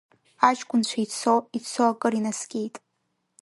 [0.47, 2.75] Аҷкәынцәа ицо, ицо, акыр инаскьеит.